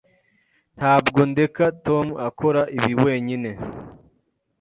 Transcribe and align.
Ntabwo 0.77 1.19
ndeka 1.31 1.65
Tom 1.85 2.07
akora 2.27 2.61
ibi 2.77 2.93
wenyine. 3.03 3.51